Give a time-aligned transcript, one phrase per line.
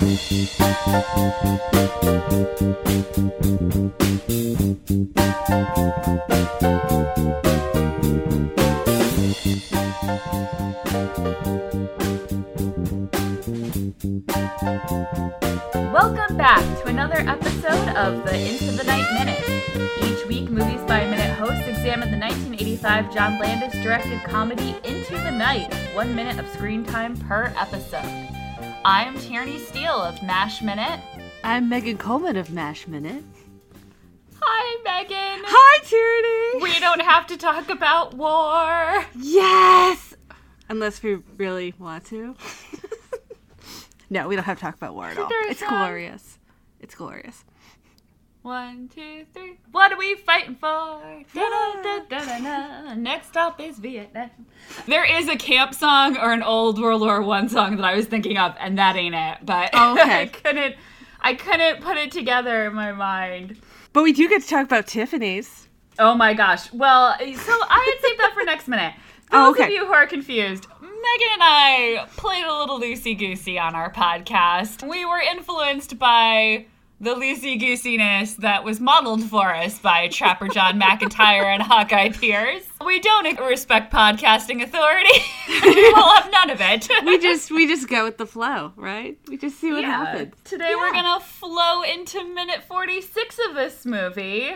[0.00, 0.16] Welcome
[16.38, 19.44] back to another episode of the Into the Night Minute.
[20.02, 25.30] Each week, Movies by Minute hosts examine the 1985 John Landis directed comedy Into the
[25.30, 28.39] Night, one minute of screen time per episode.
[28.84, 31.00] I'm Tierney Steele of MASH Minute.
[31.44, 33.22] I'm Megan Coleman of MASH Minute.
[34.40, 35.44] Hi, Megan.
[35.46, 36.62] Hi, Tierney.
[36.62, 39.04] We don't have to talk about war.
[39.14, 40.14] Yes!
[40.70, 42.34] Unless we really want to.
[44.10, 45.28] no, we don't have to talk about war at all.
[45.28, 46.38] There's It's glorious.
[46.80, 47.44] It's glorious.
[48.42, 49.58] One, two, three.
[49.70, 51.02] What are we fighting for?
[51.34, 52.94] Da-da-da-da-da-da.
[52.94, 54.30] Next stop is Vietnam.
[54.86, 58.06] There is a camp song or an old World War One song that I was
[58.06, 59.38] thinking of, and that ain't it.
[59.44, 60.22] But Oh, okay.
[60.22, 60.76] I couldn't.
[61.20, 63.58] I couldn't put it together in my mind.
[63.92, 65.68] But we do get to talk about Tiffany's.
[65.98, 66.72] Oh my gosh.
[66.72, 68.94] Well, so I had saved that for next minute.
[69.26, 73.18] For Oh, those of you who are confused, Megan and I played a little loosey
[73.18, 74.88] goosey on our podcast.
[74.88, 76.64] We were influenced by
[77.02, 82.64] the loosey goosiness that was modeled for us by Trapper John McIntyre and Hawkeye Pierce.
[82.84, 85.08] We don't respect podcasting authority.
[85.48, 86.88] we will have none of it.
[87.06, 89.18] We just we just go with the flow, right?
[89.28, 90.04] We just see what Yeah.
[90.04, 90.34] happens.
[90.44, 94.52] Today we're gonna flow into minute 46 of this movie.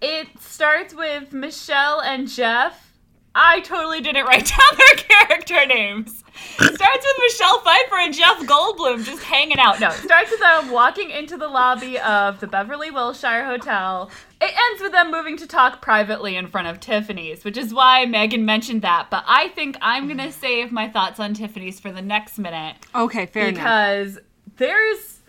[0.00, 2.92] It starts with Michelle and Jeff.
[3.34, 4.96] I totally didn't write down their
[5.26, 6.23] character names.
[6.60, 9.80] It starts with Michelle Pfeiffer and Jeff Goldblum just hanging out.
[9.80, 14.10] No, it starts with them walking into the lobby of the Beverly Wilshire Hotel.
[14.40, 18.04] It ends with them moving to talk privately in front of Tiffany's, which is why
[18.04, 19.08] Megan mentioned that.
[19.10, 23.26] But I think I'm gonna save my thoughts on Tiffany's for the next minute Okay,
[23.26, 23.54] fair enough.
[23.54, 24.18] because
[24.56, 25.20] there's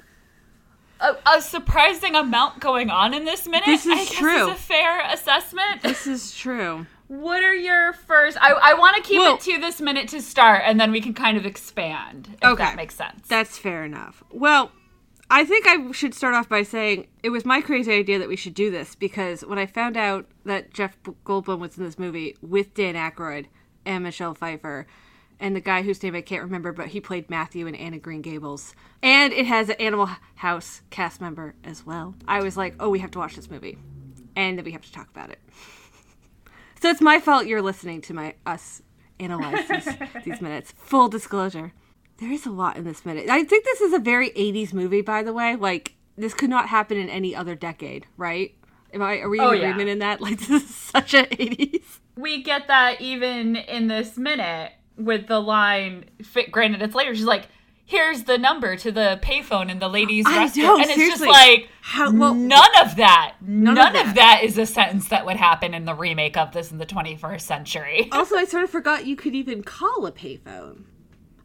[1.00, 3.66] a, a surprising amount going on in this minute.
[3.66, 4.48] This is I guess true.
[4.50, 5.82] Is a fair assessment.
[5.84, 6.86] This is true.
[7.08, 8.38] What are your first?
[8.42, 11.02] I, I want to keep Well- it to this minute to start, and then we
[11.02, 12.30] can kind of expand.
[12.42, 12.64] If Okay.
[12.64, 13.28] that makes sense.
[13.28, 14.24] That's fair enough.
[14.32, 14.72] Well,
[15.30, 18.36] I think I should start off by saying it was my crazy idea that we
[18.36, 22.36] should do this because when I found out that Jeff Goldblum was in this movie
[22.42, 23.48] with Dan Aykroyd
[23.86, 24.86] and Michelle Pfeiffer
[25.40, 28.22] and the guy whose name I can't remember, but he played Matthew in Anna Green
[28.22, 32.90] Gables, and it has an Animal House cast member as well, I was like, oh,
[32.90, 33.78] we have to watch this movie,
[34.36, 35.40] and then we have to talk about it.
[36.82, 38.84] So it's my fault you're listening to my us
[39.20, 39.88] analyze these,
[40.26, 40.74] these minutes.
[40.78, 41.74] Full disclosure.
[42.18, 43.28] There is a lot in this minute.
[43.30, 45.56] I think this is a very 80s movie, by the way.
[45.56, 48.56] Like, this could not happen in any other decade, right?
[48.94, 49.78] Am I, are we in Oh, yeah.
[49.78, 50.22] in that?
[50.22, 52.00] Like, this is such a 80s.
[52.16, 56.06] we get that even in this minute with the line.
[56.52, 57.14] Granted, it's later.
[57.16, 57.48] She's like,
[57.86, 61.28] "Here's the number to the payphone in the ladies' I restroom," know, and it's seriously.
[61.28, 61.70] just like.
[61.82, 63.36] How, well, none of that.
[63.42, 64.16] None, of of, that.
[64.16, 67.42] that is a sentence that would happen in the remake of this in the 21st
[67.42, 68.10] century.
[68.12, 70.86] also, I sort of forgot you could even call a payphone.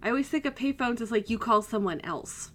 [0.03, 2.53] I always think of payphones as like you call someone else.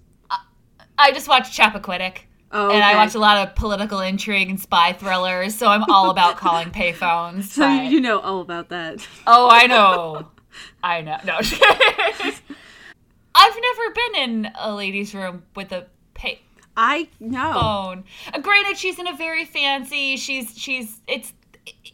[0.98, 2.20] I just watched Chappaquiddick.
[2.52, 2.98] Oh, And I okay.
[2.98, 7.44] watch a lot of political intrigue and spy thrillers, so I'm all about calling payphones.
[7.44, 9.06] So but- you know all about that.
[9.28, 10.28] Oh, I know.
[10.84, 11.18] I know.
[11.26, 11.38] No.
[13.38, 16.42] I've never been in a ladies' room with a pay
[16.78, 17.54] I know.
[17.54, 18.04] phone.
[18.34, 20.18] Uh, granted, she's in a very fancy.
[20.18, 21.34] She's she's it's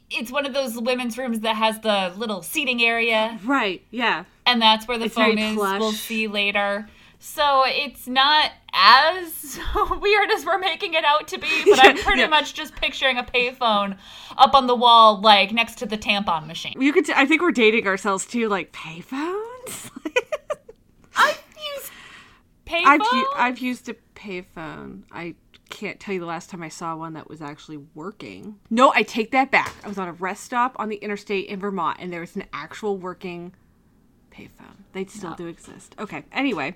[0.10, 4.26] it's one of those women's rooms that has the little seating area, Right, yeah.
[4.46, 5.56] and that's where the It's phone is.
[5.56, 5.80] plush.
[5.80, 6.88] We'll see later.
[7.24, 9.60] So it's not as
[10.02, 12.28] weird as we're making it out to be, but I'm pretty Yeah.
[12.28, 13.98] much just picturing a payphone
[14.38, 16.82] up on the wall, like next to the tampon machine.
[16.82, 17.06] You could.
[17.06, 18.50] T- I think we're dating ourselves too.
[18.50, 19.92] Like payphones.
[21.16, 21.44] I've
[21.76, 21.92] used
[22.66, 22.86] payphone.
[22.86, 25.04] I've u- I've used a payphone.
[25.12, 25.36] I
[25.70, 28.56] can't tell you the last time I saw one that was actually working.
[28.72, 29.74] No, I take that back.
[29.84, 32.46] I was on a rest stop on the interstate in Vermont, and there was an
[32.52, 33.54] actual working
[34.34, 34.78] payphone.
[34.94, 35.96] They still do exist.
[36.00, 36.24] Okay.
[36.32, 36.76] Anyway,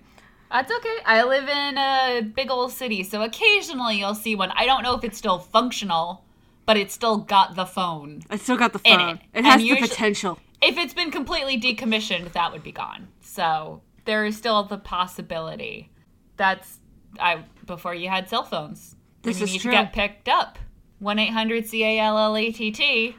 [0.52, 0.98] That's okay.
[1.06, 4.52] I live in a big old city, so occasionally you'll see one.
[4.52, 6.24] I don't know if it's still functional,
[6.66, 8.22] but it's still got the phone.
[8.30, 9.18] I still got the phone.
[9.34, 9.40] it.
[9.40, 10.40] It, has the potential.
[10.62, 13.08] If it's been completely decommissioned, that would be gone.
[13.22, 15.92] So there is still the possibility.
[16.38, 16.80] That's
[17.20, 18.96] I before you had cell phones.
[19.24, 19.72] This you is need true.
[19.72, 20.58] to get picked up.
[21.00, 23.16] One eight hundred C A L L A T T.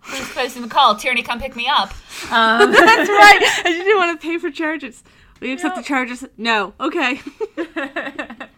[0.00, 0.96] Who's posting the call?
[0.96, 1.90] Tierney, come pick me up.
[2.30, 3.40] Um, That's right.
[3.42, 5.02] I didn't want to pay for charges.
[5.40, 5.82] We accept No.
[5.82, 6.24] the charges.
[6.36, 6.74] No.
[6.80, 7.20] Okay.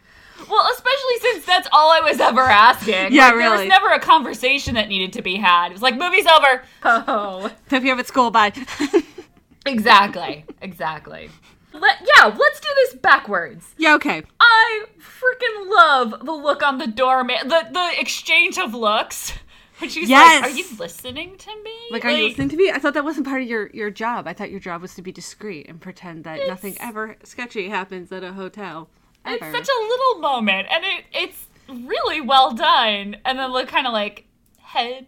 [0.49, 3.13] Well, especially since that's all I was ever asking.
[3.13, 5.69] Yeah, Like, There was never a conversation that needed to be had.
[5.69, 6.63] It was like, movie's over.
[6.85, 7.51] Oh.
[7.71, 8.31] Hope you have at school.
[8.31, 8.53] Bye.
[9.67, 10.45] Exactly.
[10.63, 11.29] Exactly.
[11.73, 13.75] Let, yeah, let's do this backwards.
[13.77, 14.23] Yeah, okay.
[14.39, 19.33] I freaking love the look on the doorman, the the exchange of looks.
[19.79, 20.43] When she's Yes.
[20.43, 21.77] like, "Are you listening to me?
[21.91, 22.71] Like, are you listening to me?
[22.71, 24.27] I thought that wasn't part of your, your job.
[24.27, 28.11] I thought your job was to be discreet and pretend that nothing ever sketchy happens
[28.11, 28.89] at a hotel.
[29.27, 33.17] It's such a little moment, and it it's really well done.
[33.25, 34.27] And then look, kind of like
[34.61, 35.07] head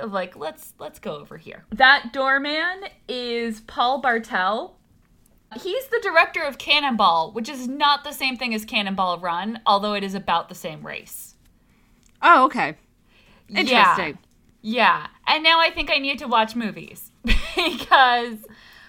[0.00, 1.64] of like let's let's go over here.
[1.70, 4.76] That doorman is Paul Bartel.
[5.60, 9.94] He's the director of Cannonball, which is not the same thing as Cannonball Run, although
[9.94, 11.34] it is about the same race.
[12.22, 12.76] oh, okay.
[13.50, 13.60] Yeah.
[13.60, 14.18] Interesting.
[14.62, 15.06] Yeah.
[15.26, 17.10] And now I think I need to watch movies
[17.56, 18.38] because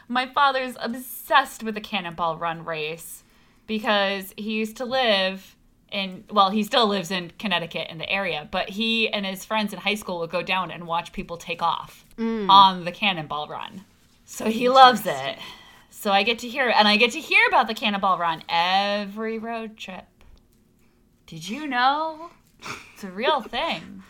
[0.07, 3.23] my father's obsessed with the Cannonball Run race
[3.67, 5.55] because he used to live
[5.91, 9.73] in, well, he still lives in Connecticut in the area, but he and his friends
[9.73, 12.49] in high school would go down and watch people take off mm.
[12.49, 13.85] on the Cannonball Run.
[14.25, 15.37] So he loves it.
[15.89, 19.37] So I get to hear and I get to hear about the Cannonball Run every
[19.37, 20.05] road trip.
[21.25, 22.31] Did you know?
[22.93, 24.03] It's a real thing.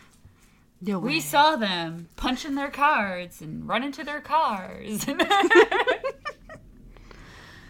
[0.84, 0.98] No.
[0.98, 5.06] We saw them punching their cards and running to their cars.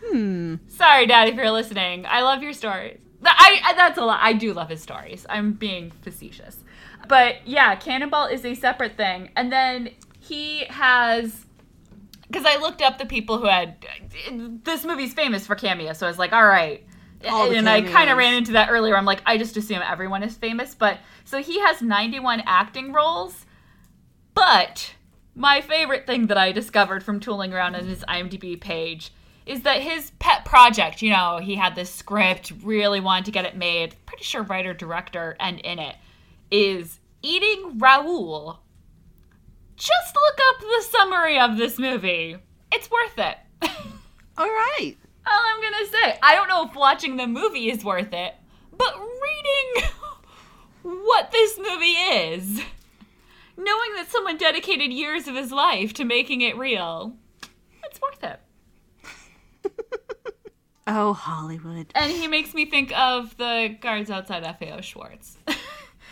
[0.05, 0.57] Hmm.
[0.69, 2.05] Sorry, Dad, if you're listening.
[2.07, 2.99] I love your stories.
[3.25, 4.19] I, I that's a lot.
[4.21, 5.25] I do love his stories.
[5.31, 6.59] I'm being facetious,
[7.09, 9.31] but yeah, Cannonball is a separate thing.
[9.37, 11.47] And then he has,
[12.27, 13.87] because I looked up the people who had.
[14.65, 16.85] This movie's famous for cameos, so I was like, all right.
[17.59, 18.97] And I kind of ran into that earlier.
[18.97, 23.47] I'm like, I just assume everyone is famous, but so he has 91 acting roles.
[24.35, 24.95] But
[25.35, 29.13] my favorite thing that I discovered from tooling around on his IMDb page
[29.47, 33.45] is that his pet project, you know, he had this script, really wanted to get
[33.45, 35.97] it made, pretty sure writer, director, and in it,
[36.51, 38.61] is eating Raoul.
[39.77, 42.37] Just look up the summary of this movie.
[42.71, 43.37] It's worth it.
[44.39, 44.97] All right.
[45.27, 46.19] All I'm gonna say.
[46.23, 48.35] I don't know if watching the movie is worth it,
[48.77, 49.91] but reading
[50.83, 52.61] what this movie is,
[53.57, 57.15] knowing that someone dedicated years of his life to making it real,
[57.85, 58.41] it's worth it.
[60.87, 61.87] Oh, Hollywood.
[61.95, 65.39] And he makes me think of the guards outside FAO Schwarz.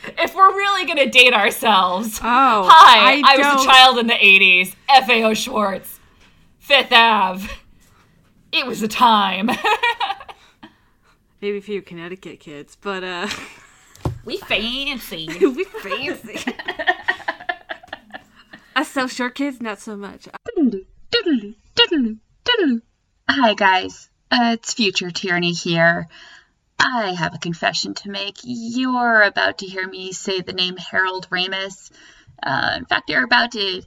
[0.06, 2.18] if we're really gonna date ourselves.
[2.22, 4.74] Oh, Hi, I, I was a child in the 80s.
[4.88, 5.98] FAO Schwarz.
[6.60, 7.48] Fifth Ave.
[8.52, 9.50] It was a time.
[11.40, 13.28] Maybe for you Connecticut kids, but uh,
[14.24, 15.28] we fancy.
[15.40, 16.38] we fancy.
[18.76, 20.28] Us South Shore kids, not so much.
[23.28, 24.10] Hi, guys.
[24.30, 26.08] Uh, it's Future Tierney here.
[26.78, 28.38] I have a confession to make.
[28.42, 31.90] You're about to hear me say the name Harold Ramis.
[32.42, 33.82] Uh, in fact, you're about to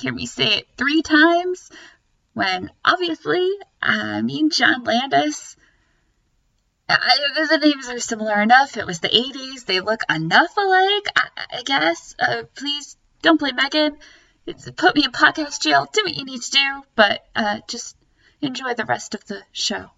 [0.00, 1.70] hear me say it three times
[2.40, 3.46] when obviously
[3.82, 5.56] I mean John Landis.
[6.88, 8.78] I, the names are similar enough.
[8.78, 9.66] It was the 80s.
[9.66, 11.28] They look enough alike, I,
[11.58, 12.16] I guess.
[12.18, 13.98] Uh, please don't play Megan.
[14.46, 15.86] It's, put me in podcast jail.
[15.92, 17.94] Do what you need to do, but uh, just
[18.40, 19.90] enjoy the rest of the show.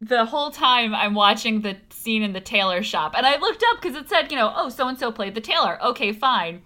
[0.00, 3.80] the whole time I'm watching the scene in the tailor shop, and I looked up
[3.80, 5.82] because it said, you know, oh, so and so played the tailor.
[5.82, 6.62] Okay, fine.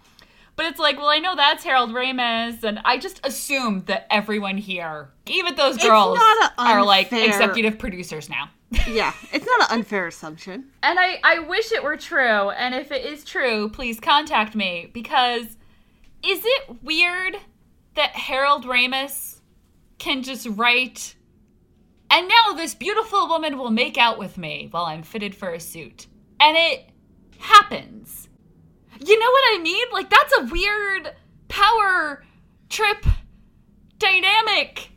[0.60, 4.58] But it's like, well, I know that's Harold Ramis, and I just assumed that everyone
[4.58, 8.50] here, even those girls, a are like executive producers now.
[8.86, 10.66] Yeah, it's not an unfair assumption.
[10.82, 12.50] And I, I wish it were true.
[12.50, 15.46] And if it is true, please contact me because
[16.22, 17.38] is it weird
[17.94, 19.40] that Harold Ramis
[19.96, 21.14] can just write,
[22.10, 25.58] and now this beautiful woman will make out with me while I'm fitted for a
[25.58, 26.06] suit?
[26.38, 26.90] And it
[27.38, 28.19] happens.
[29.04, 29.86] You know what I mean?
[29.92, 31.14] Like, that's a weird
[31.48, 32.24] power
[32.68, 33.04] trip
[33.98, 34.90] dynamic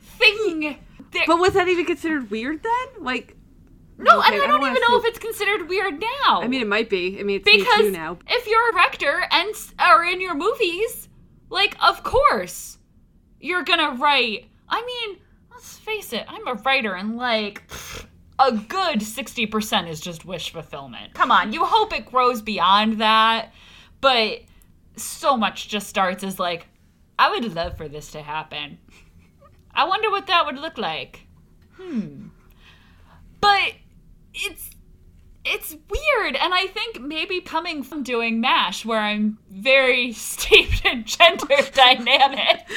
[0.00, 0.78] thing.
[1.12, 3.04] There- But was that even considered weird then?
[3.04, 3.36] Like,
[3.98, 6.40] no, okay, and I I don't even know see- if it's considered weird now.
[6.42, 7.18] I mean, it might be.
[7.20, 8.18] I mean, it's me because too now.
[8.26, 11.08] if you're a director and are in your movies,
[11.50, 12.78] like of course
[13.40, 14.48] you're gonna write.
[14.68, 15.18] I mean,
[15.52, 18.06] let's face it, I'm a writer, and like pfft,
[18.48, 21.14] a good sixty percent is just wish fulfillment.
[21.14, 23.52] Come on, you hope it grows beyond that,
[24.00, 24.40] but
[24.96, 26.66] so much just starts as like,
[27.18, 28.78] I would love for this to happen.
[29.74, 31.26] I wonder what that would look like.
[31.76, 32.28] Hmm.
[33.40, 33.72] But
[34.34, 34.70] it's
[35.44, 35.74] it's
[36.32, 36.42] weird.
[36.42, 42.72] And i think maybe coming from doing mash where i'm very steeped in gender dynamics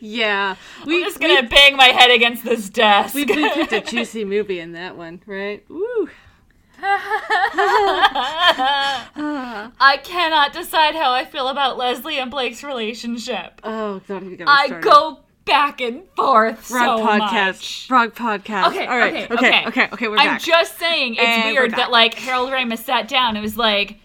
[0.00, 3.14] yeah, i'm just gonna bang my head against this desk.
[3.14, 5.64] We, we picked a juicy movie in that one, right?
[5.68, 6.08] Woo.
[9.78, 13.60] i cannot decide how i feel about leslie and blake's relationship.
[13.62, 17.46] Oh, don't even get me i go back and forth Wrong so podcast.
[17.46, 17.86] much.
[17.90, 18.68] Wrong podcast.
[18.68, 19.30] Okay, All right.
[19.30, 19.46] okay, Okay.
[19.46, 19.66] okay.
[19.68, 19.88] Okay.
[19.92, 20.08] Okay.
[20.08, 20.40] We're I'm back.
[20.42, 23.36] just saying it's And weird that like Harold Ramis sat down.
[23.36, 23.98] It was like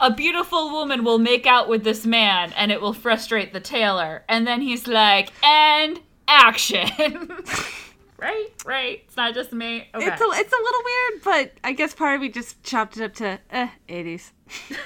[0.00, 4.24] a beautiful woman will make out with this man and it will frustrate the tailor.
[4.28, 6.88] And then he's like, and action.
[8.18, 8.46] right?
[8.64, 9.02] Right.
[9.06, 9.88] It's not just me.
[9.94, 10.06] Okay.
[10.06, 13.02] It's a it's a little weird, but I guess part of me just chopped it
[13.04, 14.30] up to eh, 80s.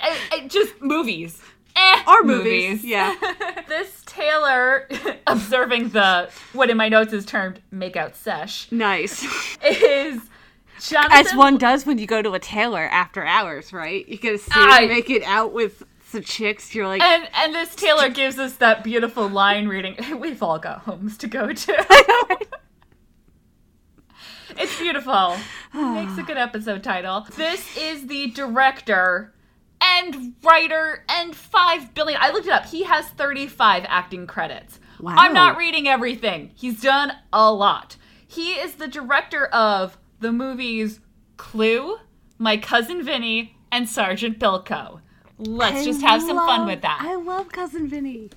[0.00, 1.40] Eh, eh, just movies.
[1.74, 2.84] Eh, Or movies.
[2.84, 3.14] Yeah.
[3.68, 4.88] this tailor
[5.26, 9.22] observing the what in my notes is termed makeout sesh Nice.
[9.64, 10.20] is
[10.80, 14.06] Jonathan As one does when you go to a tailor after hours, right?
[14.08, 16.72] You gotta see I- make it out with some chicks.
[16.74, 19.96] You're like, And and this tailor gives us that beautiful line reading.
[20.20, 21.86] We've all got homes to go to.
[24.56, 25.36] it's beautiful.
[25.74, 27.26] Makes a good episode title.
[27.36, 29.34] This is the director
[29.88, 32.20] and writer and 5 billion.
[32.20, 32.66] I looked it up.
[32.66, 34.80] He has 35 acting credits.
[35.00, 35.14] Wow.
[35.16, 36.50] I'm not reading everything.
[36.54, 37.96] He's done a lot.
[38.26, 41.00] He is the director of the movies
[41.36, 41.98] Clue,
[42.36, 45.00] My Cousin Vinny, and Sergeant Bilko.
[45.38, 47.00] Let's I just have some fun with that.
[47.00, 48.30] I love cousin Vinny.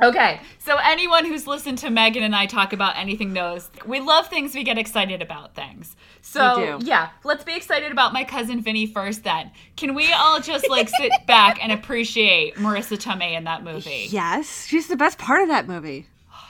[0.00, 4.28] Okay, so anyone who's listened to Megan and I talk about anything knows we love
[4.28, 5.96] things, we get excited about things.
[6.30, 9.50] So, yeah, let's be excited about my cousin Vinny first then.
[9.76, 14.08] Can we all just like sit back and appreciate Marisa Tomei in that movie?
[14.10, 16.06] Yes, she's the best part of that movie,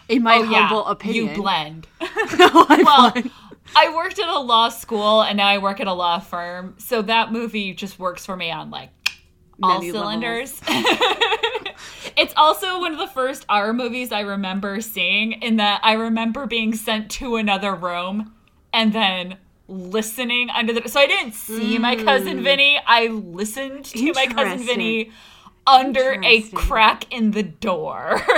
[0.08, 1.28] in my Oh, yeah, humble opinion.
[1.28, 1.87] You blend.
[2.00, 2.08] no,
[2.68, 3.30] I well, won.
[3.76, 7.00] I worked at a law school and now I work at a law firm, so
[7.02, 8.90] that movie just works for me on like
[9.62, 10.61] all Many cylinders.
[12.16, 16.47] it's also one of the first R movies I remember seeing in that I remember
[16.47, 18.35] being sent to another room
[18.73, 19.38] and then
[19.69, 22.43] listening under the so I didn't see my cousin mm.
[22.43, 22.81] Vinny.
[22.87, 25.13] I listened to my cousin Vinny
[25.67, 28.21] under a crack in the door.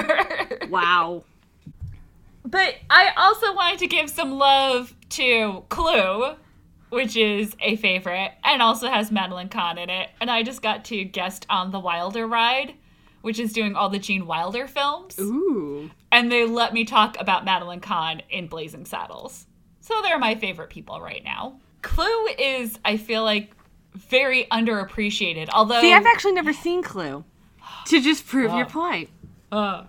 [0.68, 1.24] Wow.
[2.44, 6.36] But I also wanted to give some love to Clue,
[6.90, 10.10] which is a favorite, and also has Madeline Kahn in it.
[10.20, 12.74] And I just got to guest on the Wilder ride,
[13.22, 15.18] which is doing all the Gene Wilder films.
[15.18, 15.90] Ooh.
[16.12, 19.46] And they let me talk about Madeline Kahn in Blazing Saddles.
[19.90, 21.58] So they're my favorite people right now.
[21.82, 23.50] Clue is, I feel like,
[23.94, 25.48] very underappreciated.
[25.52, 27.24] Although See, I've actually never seen Clue.
[27.86, 28.68] To just prove your Oh.
[28.68, 29.08] point.
[29.50, 29.86] Oh.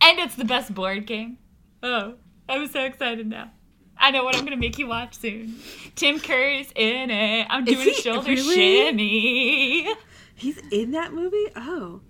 [0.00, 1.36] And it's the best board game.
[1.82, 2.14] Oh,
[2.48, 3.50] I'm so excited now.
[3.98, 5.56] I know what I'm gonna make you watch soon.
[5.96, 7.46] Tim Curry's in it.
[7.50, 8.54] I'm doing a shoulder really?
[8.54, 9.94] shimmy.
[10.34, 11.46] He's in that movie?
[11.56, 12.00] Oh.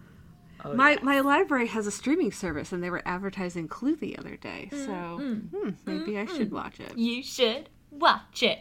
[0.64, 4.36] Oh, my my library has a streaming service and they were advertising Clue the other
[4.36, 4.68] day.
[4.72, 5.48] Mm, so mm.
[5.50, 6.96] hmm, maybe I should mm, watch it.
[6.96, 8.60] You should watch it.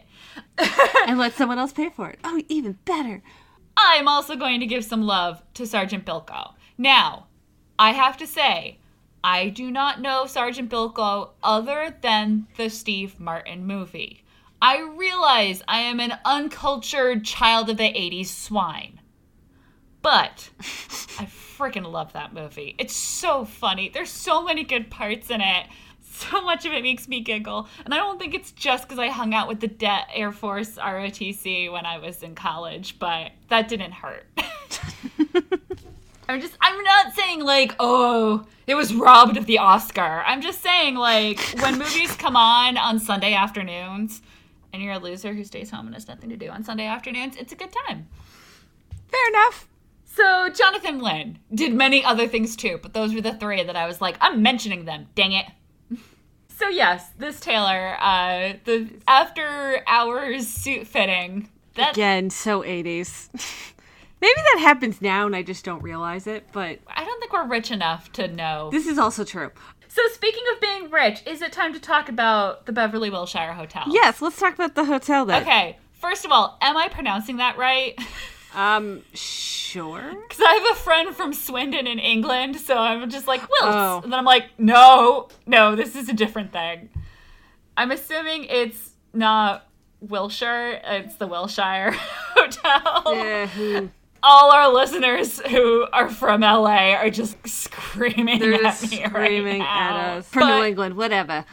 [1.08, 2.20] and let someone else pay for it.
[2.24, 3.22] Oh, even better.
[3.76, 6.54] I'm also going to give some love to Sergeant Bilko.
[6.78, 7.28] Now,
[7.78, 8.80] I have to say,
[9.24, 14.24] I do not know Sergeant Bilko other than the Steve Martin movie.
[14.62, 19.00] I realize I am an uncultured child of the 80s swine.
[20.02, 20.50] But
[21.20, 21.28] I
[21.58, 22.76] freaking love that movie.
[22.78, 23.90] It's so funny.
[23.90, 25.68] There's so many good parts in it.
[26.02, 27.68] So much of it makes me giggle.
[27.86, 31.72] And I don't think it's just because I hung out with the Air Force ROTC
[31.72, 34.26] when I was in college, but that didn't hurt.
[36.30, 40.24] I'm just, I'm not saying like, oh, it was robbed of the Oscar.
[40.26, 44.22] I'm just saying like, when movies come on on Sunday afternoons
[44.74, 47.36] and you're a loser who stays home and has nothing to do on Sunday afternoons,
[47.38, 48.08] it's a good time.
[49.08, 49.68] Fair enough.
[50.18, 53.86] So Jonathan Lynn did many other things too, but those were the three that I
[53.86, 55.08] was like, I'm mentioning them.
[55.16, 55.46] Dang it.
[56.50, 61.50] So yes, this tailor, uh, the after hours suit fitting.
[61.76, 63.30] That Again, so 80s.
[64.22, 67.46] Maybe that happens now and I just don't realize it, but I don't think we're
[67.46, 68.72] rich enough to know.
[68.72, 69.52] this is also true.
[69.88, 73.84] So speaking of being rich, is it time to talk about the Beverly Wilshire Hotel?
[73.92, 75.44] Yes, let's talk about the hotel then.
[75.44, 75.78] Okay.
[75.94, 78.00] First of all, am I pronouncing that right?
[78.56, 80.14] Um, sure.
[80.28, 83.76] Because I have a friend from Swindon in England, so I'm just like, Wilts.
[83.76, 84.02] Oh.
[84.04, 86.90] And then I'm like, no, no, this is a different thing.
[87.76, 89.68] I'm assuming it's not
[90.02, 91.92] Wilshire, it's the Wilshire
[92.36, 93.16] Hotel.
[93.16, 93.82] Yeah,
[94.24, 99.12] All our listeners who are from LA are just screaming they're at just me right
[99.12, 99.66] screaming now.
[99.68, 100.28] at us.
[100.28, 101.46] From New England, whatever.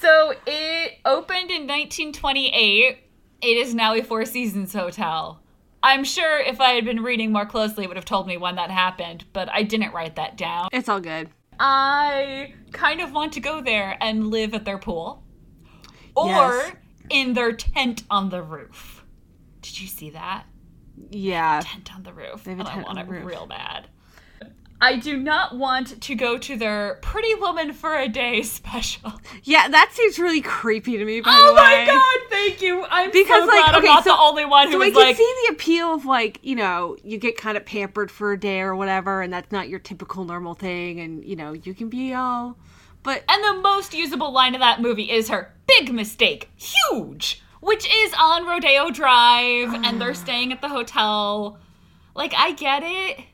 [0.00, 2.98] So it opened in 1928.
[3.42, 5.40] It is now a Four Seasons hotel.
[5.84, 8.56] I'm sure if I had been reading more closely, it would have told me when
[8.56, 10.68] that happened, but I didn't write that down.
[10.72, 11.28] It's all good.
[11.60, 15.22] I kind of want to go there and live at their pool
[16.16, 16.72] or Yes.
[17.10, 19.04] in their tent on the roof.
[19.60, 20.44] Did you see that?
[21.10, 21.60] Yeah.
[21.62, 22.46] Tent on the roof.
[22.46, 23.24] and I want it roof.
[23.24, 23.88] real bad.
[24.80, 29.12] I do not want to go to their Pretty Woman for a Day special.
[29.42, 31.20] Yeah, that seems really creepy to me.
[31.20, 31.62] By Oh the way.
[31.62, 32.84] my god, thank you.
[32.88, 34.90] I'm Because, so like, glad I'm okay, not so- the only one who So I
[34.90, 38.32] can like, see the appeal of like you know you get kind of pampered for
[38.32, 41.74] a day or whatever, and that's not your typical normal thing, and you know you
[41.74, 42.56] can be all,
[43.02, 47.86] but and the most usable line of that movie is her big mistake, huge, which
[47.92, 51.58] is on Rodeo Drive, and they're staying at the hotel.
[52.16, 53.24] Like, I get it,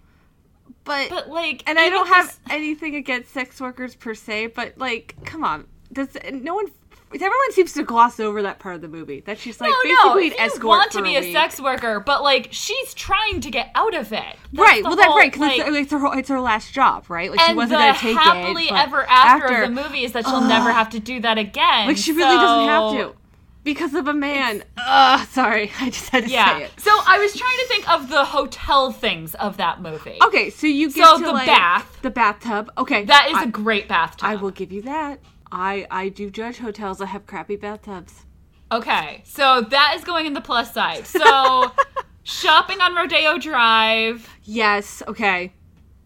[0.84, 5.16] but, but like, and I don't have anything against sex workers per se, but like
[5.24, 6.66] come on, does no one?
[7.12, 9.20] Everyone seems to gloss over that part of the movie.
[9.20, 11.98] That she's like No, basically no, an escort want to be a a sex worker,
[12.00, 14.22] but like she's trying to get out of it.
[14.52, 14.84] That's right.
[14.84, 17.30] Well, that's right because like- it's, it's her whole- it's her last job, right?
[17.30, 18.70] Like she wasn't the gonna take happily it.
[18.70, 21.88] but ever after, of the movie is that she'll never have to do that again.
[21.88, 23.16] Like she really doesn't have to
[23.64, 24.62] because of a man.
[24.78, 26.58] Ugh, sorry, I just had to say Yeah.
[26.58, 26.70] it.
[26.78, 30.18] So I was trying to think of the hotel things of that movie.
[30.24, 31.98] Okay, so you get So to the like, bath.
[32.02, 32.70] the bathtub.
[32.78, 34.26] Okay, That is I, a great bathtub.
[34.28, 35.18] I will give you that.
[35.52, 38.24] I I do judge hotels that have crappy bathtubs.
[38.72, 41.06] Okay, so that is going in the plus side.
[41.06, 41.72] So
[42.22, 45.02] shopping on Rodeo Drive, Yes.
[45.08, 45.52] Okay.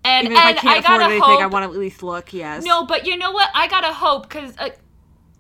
[0.05, 1.43] and Even if I can't afford gotta anything, hope.
[1.43, 2.33] I want to at least look.
[2.33, 2.65] Yes.
[2.65, 3.51] No, but you know what?
[3.55, 4.71] I gotta hope because, uh,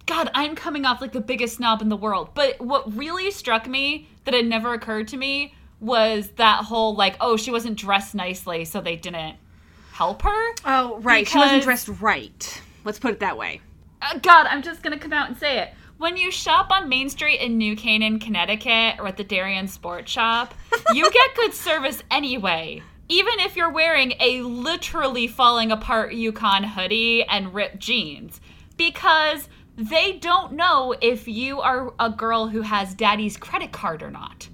[0.06, 2.30] God, I'm coming off like the biggest snob in the world.
[2.34, 7.16] But what really struck me that had never occurred to me was that whole like,
[7.22, 9.36] oh, she wasn't dressed nicely, so they didn't
[9.92, 10.54] help her.
[10.66, 11.26] Oh, right.
[11.26, 12.60] She wasn't dressed right.
[12.84, 13.62] Let's put it that way.
[14.04, 15.72] Uh, God, I'm just gonna come out and say it.
[15.96, 20.10] When you shop on Main Street in New Canaan, Connecticut, or at the Darien Sports
[20.10, 20.54] Shop,
[20.92, 22.82] you get good service anyway.
[23.08, 28.40] Even if you're wearing a literally falling apart UConn hoodie and ripped jeans,
[28.76, 34.10] because they don't know if you are a girl who has daddy's credit card or
[34.10, 34.48] not.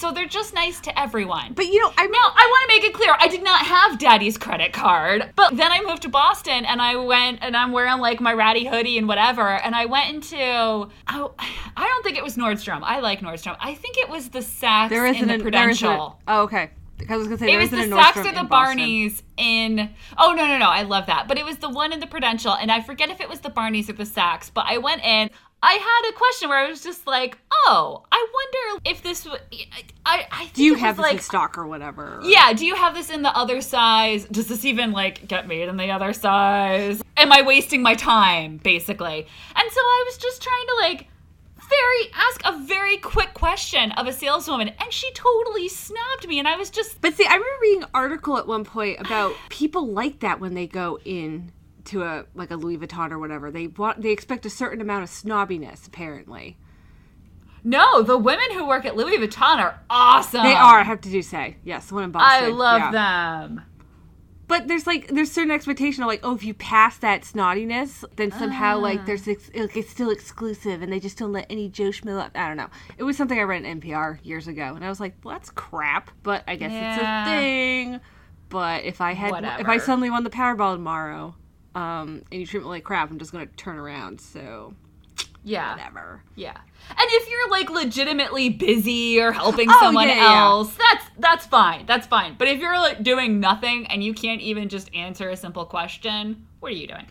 [0.00, 1.52] So they're just nice to everyone.
[1.52, 3.98] But you know, I Now, I want to make it clear, I did not have
[3.98, 5.30] daddy's credit card.
[5.36, 8.66] But then I moved to Boston and I went and I'm wearing like my ratty
[8.66, 9.46] hoodie and whatever.
[9.46, 12.80] And I went into, oh, I don't think it was Nordstrom.
[12.82, 13.58] I like Nordstrom.
[13.60, 15.90] I think it was the Saks there in isn't the a there Prudential.
[15.90, 16.70] isn't a, Oh, okay.
[16.96, 19.90] Because I was gonna say It was the Saks or the Barneys in.
[20.16, 20.68] Oh no no no!
[20.68, 23.20] I love that, but it was the one in the Prudential, and I forget if
[23.20, 24.50] it was the Barneys or the Saks.
[24.52, 25.30] But I went in.
[25.62, 29.40] I had a question where I was just like, "Oh, I wonder if this would."
[30.06, 32.20] I I think Do you have this like in stock or whatever?
[32.22, 34.24] yeah, do you have this in the other size?
[34.26, 37.02] Does this even like get made in the other size?
[37.16, 39.18] Am I wasting my time basically?
[39.56, 41.06] And so I was just trying to like
[41.68, 46.48] very ask a very quick question of a saleswoman and she totally snobbed me and
[46.48, 49.86] I was just But see, I remember reading an article at one point about people
[49.86, 51.52] like that when they go in
[51.86, 53.50] to a like a Louis Vuitton or whatever.
[53.50, 56.56] They want they expect a certain amount of snobbiness, apparently.
[57.62, 60.42] No, the women who work at Louis Vuitton are awesome.
[60.42, 61.56] They are, I have to do say.
[61.62, 62.44] Yes, the one in Boston.
[62.44, 62.90] I love yeah.
[62.92, 63.62] them.
[64.48, 68.32] But there's like there's certain expectation of like oh if you pass that snottiness then
[68.32, 68.80] somehow Ah.
[68.80, 72.18] like there's ex- like, it's still exclusive and they just don't let any Joe Schmo
[72.18, 72.32] up.
[72.34, 72.68] I don't know.
[72.98, 75.50] It was something I read in NPR years ago and I was like well, that's
[75.50, 76.10] crap.
[76.24, 76.94] But I guess Yeah.
[76.94, 78.00] it's a thing.
[78.48, 81.36] But if I had if I suddenly won the Powerball tomorrow,
[81.74, 84.20] um, and you treat me like crap, I'm just gonna turn around.
[84.20, 84.74] So
[85.44, 85.72] Yeah.
[85.74, 86.22] whatever.
[86.36, 86.56] Yeah.
[86.90, 90.38] And if you're like legitimately busy or helping Oh, someone yeah, yeah.
[90.42, 91.86] else, that's that's fine.
[91.86, 92.34] That's fine.
[92.38, 96.46] But if you're like doing nothing and you can't even just answer a simple question,
[96.60, 97.06] what are you doing?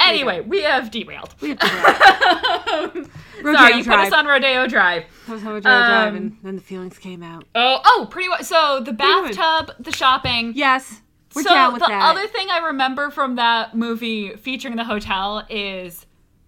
[0.00, 1.32] Anyway, we have derailed.
[1.40, 1.60] We have.
[3.42, 4.06] Rodeo Sorry, you put Drive.
[4.08, 5.04] us on Rodeo Drive.
[5.26, 6.38] That was how much I was Um, driving.
[6.42, 7.44] Then the feelings came out.
[7.54, 8.42] Oh, oh, pretty much.
[8.42, 10.54] So the bathtub, the shopping.
[10.56, 11.01] Yes,
[11.34, 12.10] we're so the that.
[12.10, 16.06] other thing I remember from that movie featuring the hotel is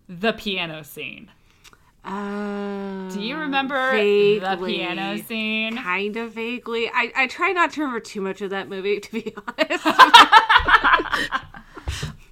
[0.08, 1.30] the piano scene.
[2.04, 5.76] Uh, Do you remember vaguely, the piano scene?
[5.76, 6.88] Kind of vaguely.
[6.92, 9.86] I, I try not to remember too much of that movie, to be honest.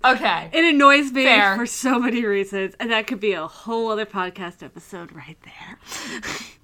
[0.05, 0.51] Okay.
[0.53, 1.57] it annoys me Fair.
[1.57, 5.79] for so many reasons, and that could be a whole other podcast episode right there.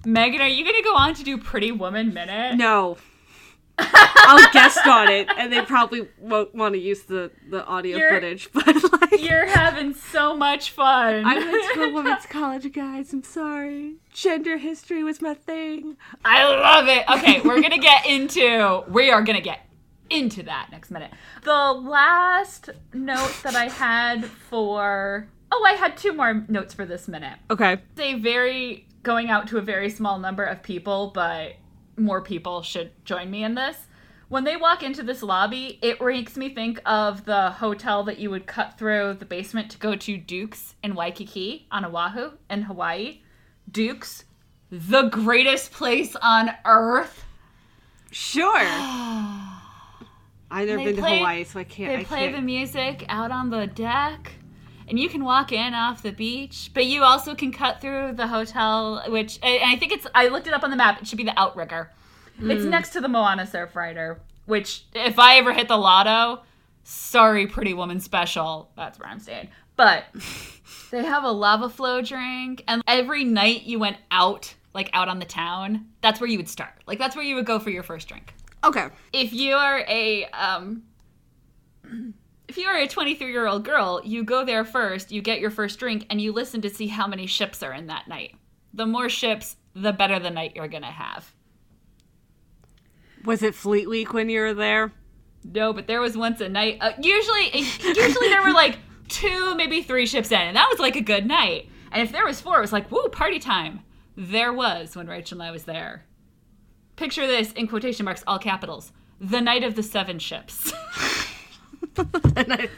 [0.05, 2.57] Megan, are you going to go on to do Pretty Woman Minute?
[2.57, 2.97] No.
[3.81, 8.13] I'll guest on it, and they probably won't want to use the, the audio You're-
[8.15, 8.67] footage, but
[9.01, 9.21] like.
[9.21, 11.25] You're having so much fun.
[11.25, 13.11] I went to a women's college, guys.
[13.13, 13.95] I'm sorry.
[14.13, 15.97] Gender history was my thing.
[16.23, 17.03] I love it.
[17.09, 18.83] Okay, we're gonna get into.
[18.87, 19.61] We are gonna get
[20.09, 21.11] into that next minute.
[21.43, 25.27] The last note that I had for.
[25.51, 27.37] Oh, I had two more notes for this minute.
[27.49, 27.79] Okay.
[27.97, 31.53] A very going out to a very small number of people, but
[31.99, 33.77] more people should join me in this.
[34.29, 38.29] When they walk into this lobby, it makes me think of the hotel that you
[38.29, 43.21] would cut through the basement to go to Duke's in Waikiki on Oahu in Hawaii.
[43.71, 44.25] Duke's,
[44.69, 47.25] the greatest place on earth.
[48.11, 48.55] Sure.
[50.51, 51.89] I've never been play- to Hawaii, so I can't.
[51.91, 52.35] They I play can't.
[52.35, 54.33] the music out on the deck,
[54.89, 58.27] and you can walk in off the beach, but you also can cut through the
[58.27, 60.07] hotel, which I think it's.
[60.15, 61.01] I looked it up on the map.
[61.01, 61.91] It should be the Outrigger.
[62.41, 62.69] It's Hmm.
[62.69, 66.41] next to the Moana Surfrider, which if I ever hit the lotto,
[66.83, 68.71] sorry, Pretty Woman special.
[68.75, 69.49] That's where I'm staying.
[69.75, 70.05] But
[70.91, 75.19] they have a lava flow drink, and every night you went out, like out on
[75.19, 76.73] the town, that's where you would start.
[76.87, 78.87] Like that's where you would go for your first drink Okay.
[79.13, 80.83] if you are a um
[82.49, 85.51] if you are a 23 year old girl you go there first you get your
[85.51, 88.35] first drink and you listen to see how many ships are in that night.
[88.73, 91.33] The more ships the better the night you're gonna have.
[93.23, 94.91] Was it Fleet Week when you were there?
[95.45, 99.81] no but there was once a night uh, usually usually there were like two maybe
[99.81, 101.69] three ships in and that was like a good night.
[101.91, 103.81] And if there was four it was like woo party time.
[104.17, 106.05] There was when rachel and i was there.
[106.95, 110.73] Picture this in quotation marks all capitals the night of the seven ships.
[110.73, 111.28] And I said,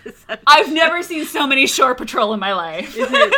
[0.48, 2.96] I've never seen so many shore patrol in my life.
[2.98, 3.32] is it, is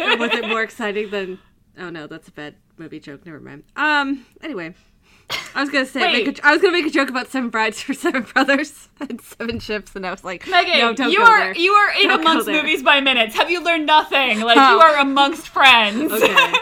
[0.00, 1.38] it, was it more exciting than?
[1.78, 3.24] Oh no, that's a bad movie joke.
[3.26, 3.64] Never mind.
[3.76, 4.26] Um.
[4.42, 4.74] Anyway,
[5.54, 7.94] I was gonna say, a, I was gonna make a joke about seven brides for
[7.94, 11.56] seven brothers and seven ships, and I was like, Megan, no, you are there.
[11.56, 13.34] you are in Don't amongst movies by minutes.
[13.36, 14.40] Have you learned nothing?
[14.40, 14.72] Like Oh.
[14.74, 16.10] you are amongst friends.
[16.12, 16.52] Okay.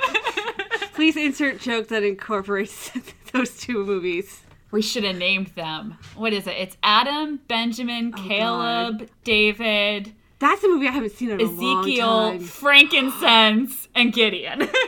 [0.94, 2.90] Please insert joke that incorporates
[3.32, 4.40] those two movies.
[4.70, 5.96] We should have named them.
[6.16, 6.56] What is it?
[6.56, 11.80] It's Adam, Benjamin, Oh, Caleb, David, That's a movie I haven't seen in a long
[11.80, 14.68] Ezekiel, frankincense, and Gideon.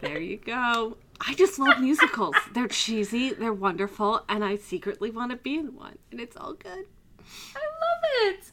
[0.00, 0.96] There you go.
[1.20, 2.34] I just love musicals.
[2.54, 6.54] They're cheesy, they're wonderful, and I secretly want to be in one, and it's all
[6.54, 6.86] good.
[7.54, 8.50] I love it.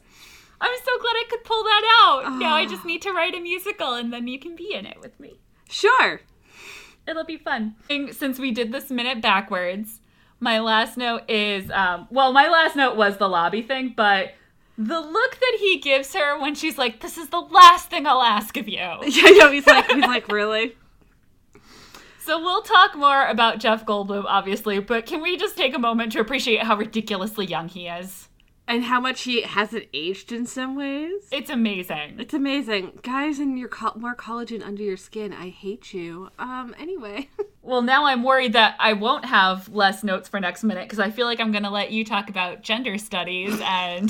[0.60, 2.40] I'm so glad I could pull that out.
[2.40, 2.88] Now I just ah.
[2.88, 5.40] need to write a musical and then you can be in it with me.
[5.70, 6.22] Sure.
[7.08, 7.76] It'll be fun.
[7.90, 10.02] And Since we did this minute backwards,
[10.40, 14.34] my last note is um, well, my last note was the lobby thing, but
[14.78, 18.22] the look that he gives her when she's like, "This is the last thing I'll
[18.22, 19.52] ask of you." Yeah, know.
[19.52, 20.76] He's like, he's like, really?
[22.20, 26.12] So we'll talk more about Jeff Goldblum, obviously, but can we just take a moment
[26.12, 28.27] to appreciate how ridiculously young he is?
[28.70, 31.30] And how much he hasn't aged in some ways.
[31.32, 32.18] It's amazing.
[32.20, 33.40] It's amazing, guys.
[33.40, 36.30] In your co- more collagen under your skin, I hate you.
[36.38, 36.76] Um.
[36.78, 37.30] Anyway,
[37.62, 41.12] Well, now I'm worried that I won't have less notes for next minute because I
[41.12, 44.10] feel like I'm going to let you talk about gender studies and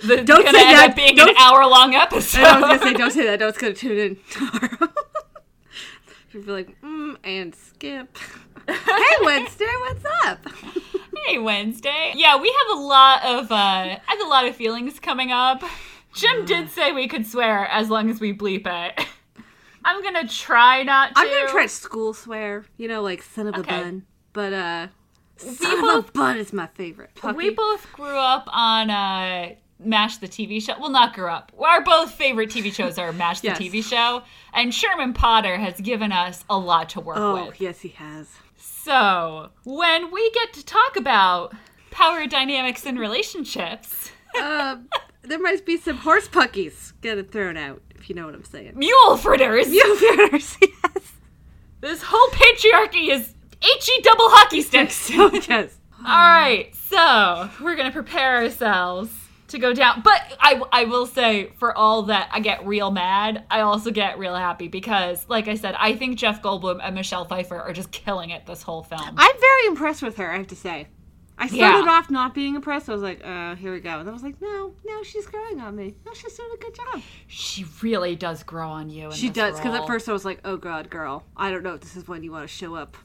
[0.00, 0.90] the, Don't gonna say end that.
[0.90, 2.42] up being Don't- an hour long episode.
[2.44, 3.40] I was gonna say, don't say that.
[3.40, 4.92] No, it's gonna tune in tomorrow.
[6.30, 8.16] She'll be like, mm, and skip.
[8.68, 10.46] hey, Wednesday, what's up?
[11.26, 12.12] Hey, Wednesday.
[12.14, 15.62] Yeah, we have a lot of uh I have a lot of feelings coming up.
[16.14, 19.06] Jim did say we could swear as long as we bleep it.
[19.84, 21.20] I'm gonna try not to.
[21.20, 22.64] I'm gonna try school swear.
[22.76, 23.82] You know, like son of a Okay.
[23.82, 24.04] bun.
[24.32, 24.86] But uh,
[25.36, 27.10] son both- of a bun is my favorite.
[27.34, 30.74] We both grew up on uh MASH the TV show.
[30.80, 31.52] Well, not grew up.
[31.58, 33.58] Our both favorite TV shows are MASH the Yes.
[33.58, 34.22] TV show,
[34.54, 37.42] and Sherman Potter has given us a lot to work Oh, with.
[37.48, 38.28] Oh, yes, he has.
[38.86, 41.52] So, when we get to talk about
[41.90, 44.76] power dynamics in relationships, Uh,
[45.22, 48.74] there might be some horse puckies getting thrown out, if you know what I'm saying.
[48.76, 51.12] mule fritters, Mule fritters, yes.
[51.80, 55.10] this whole patriarchy is HE double hockey sticks.
[55.48, 55.78] Yes.
[55.98, 59.10] All right, so we're gonna prepare ourselves
[59.48, 60.02] to go down.
[60.02, 64.18] But I, I will say, for all that I get real mad, I also get
[64.18, 67.90] real happy because, like I said, I think Jeff Goldblum and Michelle Pfeiffer are just
[67.92, 69.14] killing it this whole film.
[69.16, 70.88] I'm very impressed with her, I have to say.
[71.38, 71.92] I started Yeah.
[71.92, 72.88] off not being impressed.
[72.88, 74.00] I was like, uh, here we go.
[74.00, 75.94] And I was like, no, no, she's growing on me.
[76.06, 77.02] No, she's doing a good job.
[77.26, 79.12] she really does grow on you.
[79.12, 81.82] She does, because at first I was like, oh god, girl, I don't know if
[81.82, 82.96] this is when you want to show up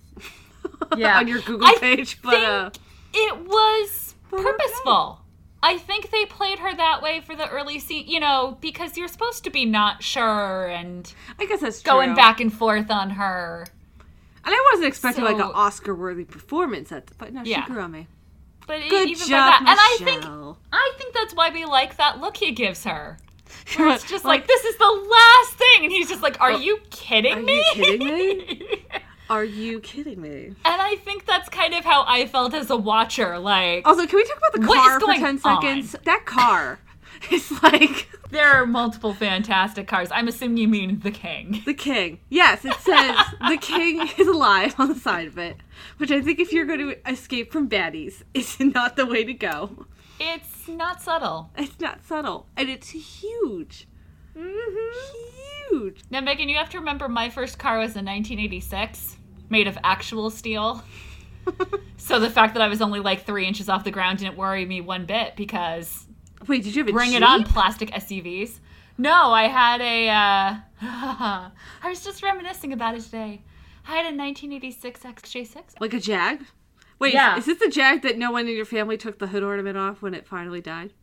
[0.97, 1.17] Yeah.
[1.19, 2.69] on your Google I page, but uh,
[3.13, 5.20] it was purposeful.
[5.63, 9.08] I think they played her that way for the early scene, you know, because you're
[9.08, 12.15] supposed to be not sure and I guess that's going true.
[12.15, 13.67] back and forth on her.
[14.43, 17.63] And I wasn't expecting like an Oscar-worthy performance at, the, but no, Yeah.
[17.65, 18.08] she grew on me.
[18.65, 20.26] But Good even job, that, and I think
[20.71, 23.17] I think that's why we like that look he gives her.
[23.76, 26.52] Where it's just Like, like, this is the last thing, and he's just like, "Are
[26.52, 27.58] oh, you kidding are me?
[27.58, 28.86] you kidding me?
[29.32, 30.48] Are you kidding me?
[30.48, 33.39] and I think that's kind of how I felt as a watcher.
[33.39, 35.62] Like, Also, can we talk about the car for going 10 on?
[35.62, 35.96] seconds?
[36.04, 36.80] That car
[37.32, 40.10] is like there are multiple fantastic cars.
[40.12, 41.62] I'm assuming you mean the King.
[41.65, 42.20] the king.
[42.30, 43.15] Yes, it says
[43.48, 45.58] the king is alive on the side of it,
[45.98, 49.34] which I think if you're going to escape from baddies, is not the way to
[49.34, 49.86] go.
[50.20, 51.50] It's not subtle.
[51.58, 53.88] It's not subtle, and it's huge.
[54.38, 55.76] Mm-hmm.
[55.76, 56.02] Huge.
[56.10, 59.17] Now, Megan, you have to remember my first car was a 1986,
[59.52, 60.84] made of actual steel.
[61.98, 64.66] so the fact that I was only like three inches off the ground didn't worry
[64.66, 66.06] me one bit because
[66.48, 67.18] Wait, did you have a bring Jeep?
[67.18, 68.60] it on plastic SUVs.
[68.98, 70.10] No, I had a.
[70.10, 70.56] Uh,
[71.84, 73.42] I was just reminiscing about it today.
[73.88, 75.58] I had a 1986 XJ6.
[75.80, 76.46] Like a Jag?
[77.00, 77.38] Wait, Yeah.
[77.38, 80.02] is this the Jag that no one in your family took the hood ornament off
[80.04, 80.94] when it finally died?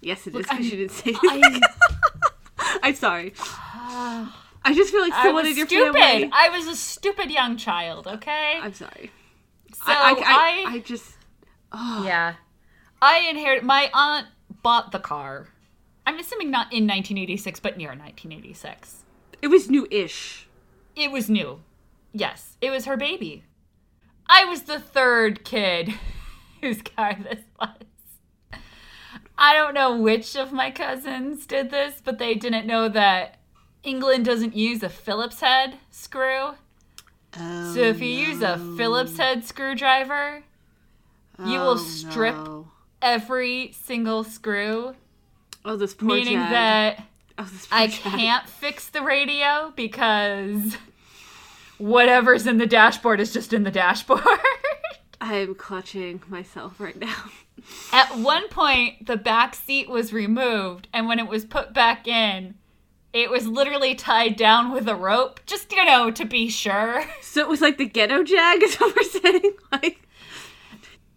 [0.00, 0.34] Yes, it is.
[0.34, 1.60] Look, because you didn't say I,
[2.82, 3.34] I'm sorry.
[4.64, 5.94] I just feel like I someone in your stupid.
[5.94, 6.30] family.
[6.32, 8.06] I was a stupid young child.
[8.06, 8.58] Okay.
[8.60, 9.10] I'm sorry.
[9.74, 11.16] so I, I, I, I, I just.
[11.72, 12.04] Oh.
[12.04, 12.34] yeah,
[13.00, 13.64] I inherited.
[13.64, 14.26] My aunt
[14.62, 15.48] bought the car.
[16.06, 19.04] I'm assuming not in 1986, but near 1986.
[19.40, 20.48] It was new-ish.
[20.96, 21.60] It was new.
[22.12, 23.44] Yes, it was her baby.
[24.26, 25.94] I was the third kid
[26.60, 28.60] whose car this was.
[29.38, 33.38] I don't know which of my cousins did this, but they didn't know that
[33.84, 36.52] England doesn't use a Phillips head screw.
[37.38, 40.42] Oh, So if you use a Phillips head screwdriver,
[41.38, 42.68] you will oh, strip no.
[43.00, 44.94] every single screw,
[45.64, 46.50] Oh, this poor meaning Jag.
[46.52, 47.04] that
[47.38, 48.00] oh, poor I Jag.
[48.00, 50.76] can't fix the radio because
[51.78, 54.22] whatever's in the dashboard is just in the dashboard.
[55.20, 57.24] I am clutching myself right now.
[57.92, 62.54] At one point, the back seat was removed, and when it was put back in,
[63.12, 67.04] it was literally tied down with a rope, just, you know, to be sure.
[67.22, 69.54] So it was like the ghetto Jag, is what we're saying.
[69.72, 70.06] Like,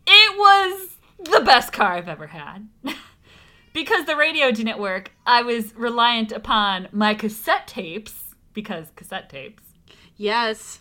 [0.07, 0.89] It was
[1.23, 2.67] the best car I've ever had.
[3.73, 9.63] because the radio didn't work, I was reliant upon my cassette tapes, because cassette tapes.
[10.15, 10.79] yes.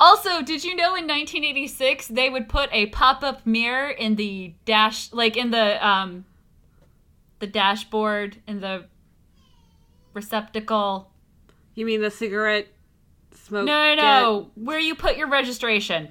[0.00, 5.12] Also, did you know in 1986 they would put a pop-up mirror in the dash
[5.12, 6.24] like in the um
[7.40, 8.84] the dashboard in the
[10.18, 11.10] receptacle?
[11.74, 12.68] You mean the cigarette
[13.46, 13.64] smoke?
[13.66, 16.10] No, no, get- Where you put your registration.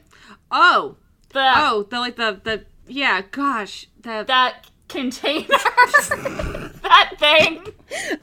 [0.50, 0.96] Oh,
[1.34, 3.22] The oh, the like the the yeah.
[3.32, 5.48] Gosh, the that container.
[5.50, 7.66] that thing.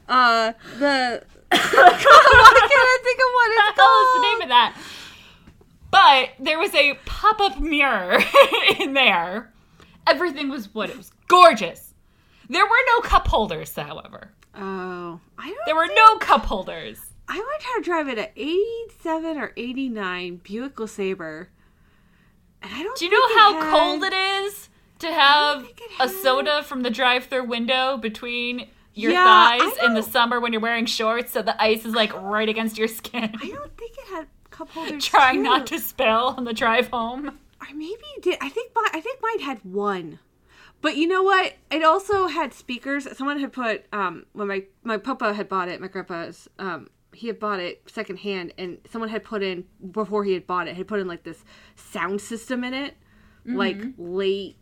[0.09, 1.23] uh the.
[1.51, 4.77] Why can't I think of what it's the hell the name of that?
[5.91, 8.19] But there was a pop-up mirror
[8.79, 9.53] in there.
[10.07, 10.89] Everything was wood.
[10.89, 11.93] It was gorgeous.
[12.49, 14.31] There were no cup holders, however.
[14.57, 15.57] Oh, I don't.
[15.65, 16.99] There were no cup holders.
[17.27, 21.47] I learned how to drive it at 87 or 89 Buick LeSabre.
[22.61, 25.63] And I don't Do you know how had- cold it is to have
[25.99, 30.53] a had- soda from the drive-through window between your Yeah, thighs in the summer when
[30.53, 33.31] you're wearing shorts so the ice is like right against your skin?
[33.41, 35.03] I don't think it had cup holders.
[35.05, 35.43] Trying too.
[35.43, 37.39] not to spill on the drive home.
[37.59, 38.37] Or maybe it did.
[38.41, 40.19] I think my I think mine had one.
[40.81, 41.53] But you know what?
[41.71, 43.07] It also had speakers.
[43.17, 47.27] Someone had put um when my my papa had bought it, my grandpa's um he
[47.27, 50.87] had bought it secondhand and someone had put in before he had bought it, had
[50.87, 52.95] put in like this sound system in it.
[53.47, 54.57] Like late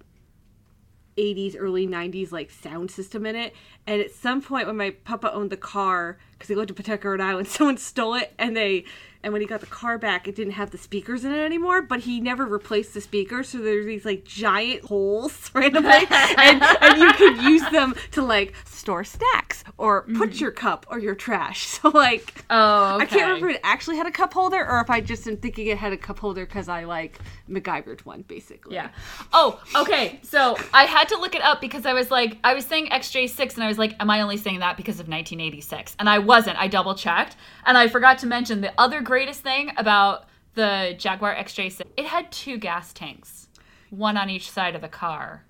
[1.17, 3.53] 80s early 90s like sound system in it
[3.85, 7.05] and at some point when my papa owned the car because he lived in Pawtucket
[7.05, 8.85] Rhode Island someone stole it and they
[9.23, 11.81] and when he got the car back it didn't have the speakers in it anymore
[11.81, 16.97] but he never replaced the speakers so there's these like giant holes randomly and, and
[16.99, 20.39] you could use them to like store snacks or put mm-hmm.
[20.39, 24.05] your cup or your trash so like Oh, I can't remember if it actually had
[24.05, 26.67] a cup holder or if I just am thinking it had a cup holder because
[26.67, 28.89] I like MacGyvered one basically Yeah.
[29.31, 30.19] Oh, okay.
[30.23, 33.55] So I had to look it up because I was like, I was saying XJ6
[33.55, 35.95] and I was like, am I only saying that because of 1986?
[35.99, 36.57] And I wasn't.
[36.57, 37.35] I double checked.
[37.65, 42.31] And I forgot to mention the other greatest thing about the Jaguar XJ6 it had
[42.31, 43.47] two gas tanks,
[43.91, 45.45] one on each side of the car.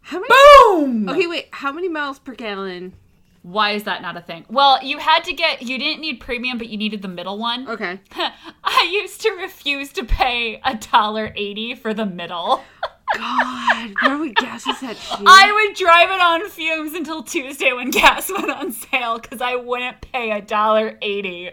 [0.00, 1.06] how many Boom!
[1.10, 1.48] Okay, wait.
[1.50, 2.94] How many miles per gallon?
[3.42, 4.46] Why is that not a thing?
[4.48, 7.68] Well, you had to get, you didn't need premium, but you needed the middle one.
[7.68, 8.00] Okay.
[8.64, 12.64] I used to refuse to pay a dollar eighty for the middle.
[13.14, 15.26] God, where would gas is that cheap?
[15.26, 19.56] I would drive it on fumes until Tuesday when gas went on sale because I
[19.56, 21.50] wouldn't pay a dollar eighty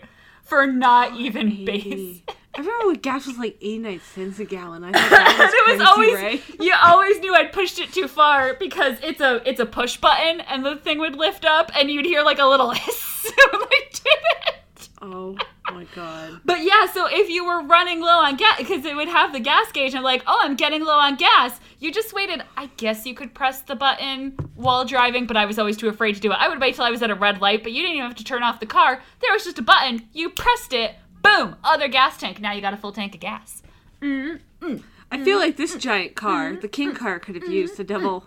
[0.48, 2.22] for not oh, even base.
[2.28, 4.84] I remember when gas was like 89 cents a gallon.
[4.84, 6.60] I thought that was, it was crazy, always right?
[6.60, 10.42] you always knew I'd pushed it too far because it's a it's a push button
[10.42, 13.82] and the thing would lift up and you'd hear like a little hiss when I
[13.92, 14.04] did
[14.48, 14.90] it.
[15.02, 15.38] Oh
[15.74, 16.42] my god.
[16.46, 19.40] But yeah, so if you were running low on gas, because it would have the
[19.40, 21.60] gas gauge, and like, oh, I'm getting low on gas.
[21.80, 22.42] You just waited.
[22.56, 26.16] I guess you could press the button while driving, but I was always too afraid
[26.16, 26.38] to do it.
[26.40, 28.18] I would wait till I was at a red light, but you didn't even have
[28.18, 29.02] to turn off the car.
[29.22, 30.08] There was just a button.
[30.14, 30.96] You pressed it.
[31.22, 32.40] Boom, other gas tank.
[32.40, 33.62] Now you got a full tank of gas.
[34.02, 34.78] Mm-hmm.
[35.12, 38.26] I feel like this giant car, the King car, could have used a double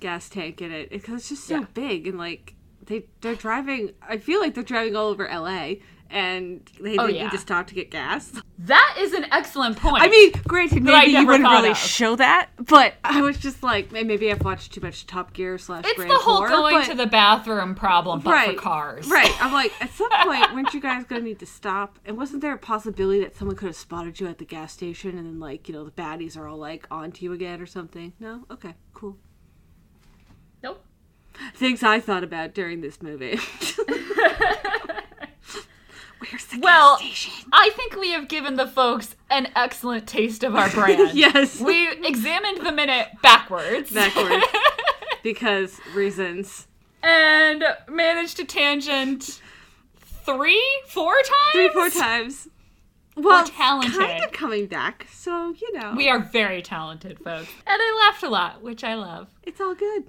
[0.00, 1.66] gas tank in it because it's just so Yeah.
[1.74, 2.54] big and like
[2.86, 3.92] they they're driving.
[4.06, 5.80] I feel like they're driving all over L.A.
[6.10, 7.22] and they Oh, didn't yeah.
[7.24, 8.32] need to stop to get gas.
[8.58, 10.02] That is an excellent point.
[10.02, 11.76] I mean, granted, maybe you wouldn't really of.
[11.78, 15.84] show that, but I was just like, maybe I've watched too much Top Gear slash.
[15.86, 19.08] it's Grand the whole Tour, going but- to the bathroom problem, but right, for cars.
[19.08, 19.32] Right.
[19.42, 21.98] I'm like, at some point, weren't you guys going to need to stop?
[22.04, 25.16] And wasn't there a possibility that someone could have spotted you at the gas station
[25.16, 28.12] and then, like, you know, the baddies are all, like, onto you again or something?
[28.20, 28.44] No?
[28.50, 29.16] Okay, cool.
[30.62, 30.84] Nope.
[31.54, 33.38] Things I thought about during this movie.
[36.20, 37.48] Where's the Well, gas station?
[37.52, 41.14] I think we have given the folks an excellent taste of our brand.
[41.16, 41.60] Yes.
[41.60, 43.90] We examined the minute backwards.
[43.90, 44.44] Backwards.
[45.22, 46.66] because reasons.
[47.02, 49.40] and managed to tangent
[49.98, 51.52] three, four times?
[51.52, 52.48] Three, four times.
[53.16, 53.98] Well, talented.
[53.98, 55.94] kind of coming back, so, you know.
[55.96, 57.48] We are very talented, folks.
[57.66, 59.28] And I laughed a lot, which I love.
[59.42, 60.04] It's all good.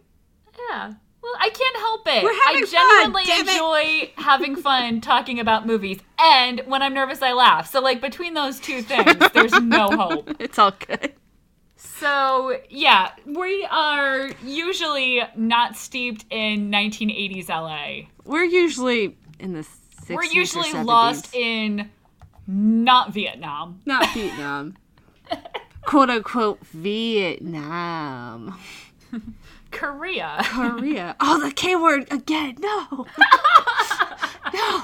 [0.69, 0.93] Yeah.
[1.23, 2.23] Well, I can't help it.
[2.23, 3.39] We're having I fun, genuinely it.
[4.07, 5.99] enjoy having fun talking about movies.
[6.19, 7.69] And when I'm nervous, I laugh.
[7.69, 10.31] So, like, between those two things, there's no hope.
[10.39, 11.13] It's all good.
[11.75, 18.07] So, yeah, we are usually not steeped in 1980s LA.
[18.25, 20.85] We're usually in the 60s We're usually 70s.
[20.85, 21.89] lost in
[22.47, 23.79] not Vietnam.
[23.85, 24.75] Not Vietnam.
[25.85, 28.57] Quote unquote Vietnam.
[29.71, 30.39] Korea.
[30.43, 31.15] Korea.
[31.19, 32.55] Oh, the K word again.
[32.59, 32.87] No.
[34.53, 34.83] no.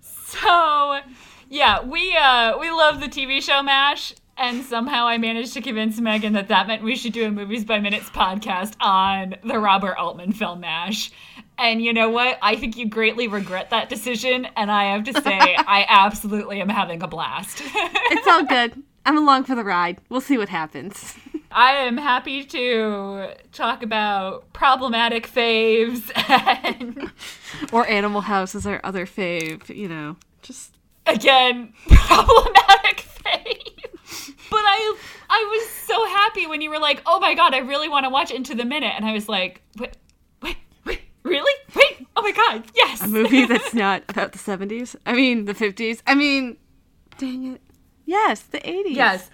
[0.00, 1.00] So,
[1.48, 5.98] yeah, we uh we love the TV show MASH, and somehow I managed to convince
[6.00, 9.96] Megan that that meant we should do a Movies by Minutes podcast on the Robert
[9.96, 11.10] Altman film MASH.
[11.58, 12.38] And you know what?
[12.42, 16.68] I think you greatly regret that decision, and I have to say, I absolutely am
[16.68, 17.62] having a blast.
[17.64, 18.82] It's all good.
[19.06, 19.98] I'm along for the ride.
[20.10, 21.14] We'll see what happens.
[21.56, 27.10] I am happy to talk about problematic faves and
[27.72, 30.16] Or Animal House is our other fave, you know.
[30.42, 34.34] Just again problematic fave.
[34.50, 34.96] But I
[35.30, 38.10] I was so happy when you were like, "Oh my god, I really want to
[38.10, 39.96] watch Into the Minute," and I was like, "Wait,
[40.42, 41.54] wait, wait, really?
[41.74, 42.06] Wait!
[42.16, 44.94] Oh my god, yes!" a movie that's not about the 70s.
[45.06, 46.02] I mean, the 50s.
[46.06, 46.58] I mean,
[47.16, 47.62] dang it.
[48.04, 48.94] Yes, the 80s.
[48.94, 49.30] yes.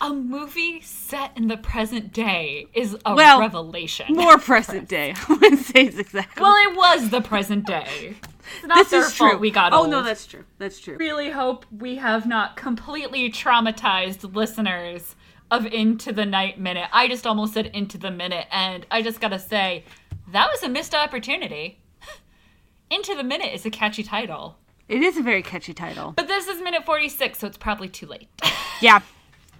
[0.00, 4.14] A movie set in the present day is a Well, revelation.
[4.14, 5.14] More present day.
[5.28, 6.42] I wouldn't say it's exactly.
[6.42, 8.16] well, it was the present day.
[8.58, 9.38] It's not this their is true.
[9.38, 9.90] we got oh, old.
[9.90, 10.44] no, that's true.
[10.58, 10.96] That's true.
[10.98, 15.16] really hope we have not completely traumatized listeners
[15.50, 16.88] of Into the Night Minute.
[16.92, 19.84] I just almost said Into the Minute, and I just gotta say,
[20.32, 21.80] that was a missed opportunity.
[22.90, 24.58] Into the Minute is a catchy title.
[24.88, 26.12] It is a very catchy title.
[26.12, 28.28] But this is minute 46, so it's probably too late.
[28.82, 29.00] Yeah,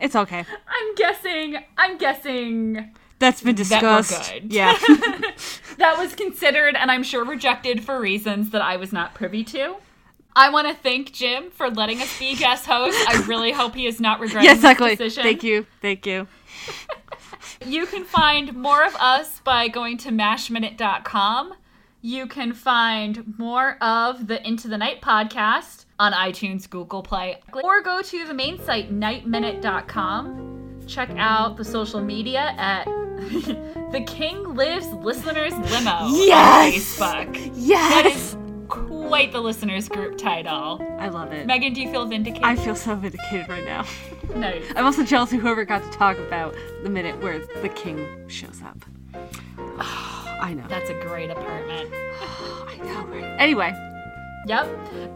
[0.01, 0.45] it's okay.
[0.67, 4.33] I'm guessing, I'm guessing That's been that discussed.
[4.33, 4.53] good.
[4.53, 4.77] Yeah.
[5.79, 9.77] that was considered and I'm sure rejected for reasons that I was not privy to.
[10.35, 12.97] I want to thank Jim for letting us be guest host.
[13.09, 15.23] I really hope he is not regretting yes, this decision.
[15.23, 15.67] Thank you.
[15.81, 16.29] Thank you.
[17.65, 21.55] You can find more of us by going to mashminute.com.
[22.03, 27.81] You can find more of the Into the Night podcast on iTunes, Google Play, or
[27.83, 30.85] go to the main site, nightminute.com.
[30.87, 32.85] Check out the social media at
[33.93, 37.01] The King Lives Listeners Limo Yes!
[37.01, 37.33] on Facebook.
[37.35, 38.17] That Yes.
[38.17, 38.37] is
[38.69, 40.81] quite the listeners group title.
[40.99, 41.47] I love it.
[41.47, 42.45] Megan, do you feel vindicated?
[42.45, 43.85] I feel so vindicated right now.
[44.37, 44.63] nice.
[44.77, 48.61] I'm also jealous of whoever got to talk about the minute where the king shows
[48.63, 48.79] up.
[49.81, 50.67] I know.
[50.69, 51.91] That's a great apartment.
[52.69, 53.37] I know, right?
[53.41, 53.73] Anyway,
[54.47, 54.69] Yep.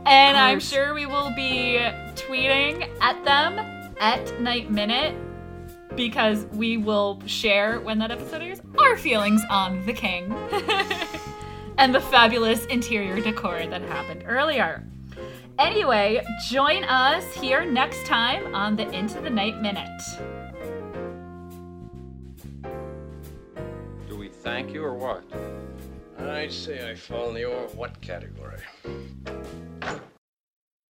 [0.06, 1.78] And I'm sure we will be
[2.16, 3.58] tweeting at them
[4.00, 5.14] at Night Minute
[5.94, 10.32] because we will share when that episode airs our feelings on the king
[11.78, 14.84] and the fabulous interior decor that happened earlier.
[15.60, 20.00] Anyway, join us here next time on the Into the Night Minute.
[24.08, 25.22] Do we thank you or what?
[26.18, 28.58] I'd say I fall in the or what category.
[29.80, 30.09] あっ!